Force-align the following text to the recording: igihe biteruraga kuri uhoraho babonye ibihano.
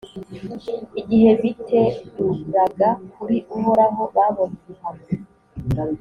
igihe 0.99 1.29
biteruraga 1.41 2.89
kuri 3.13 3.37
uhoraho 3.57 4.03
babonye 4.15 4.57
ibihano. 4.69 5.05